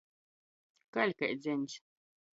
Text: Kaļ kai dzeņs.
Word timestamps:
Kaļ 0.97 1.15
kai 1.21 1.31
dzeņs. 1.45 1.81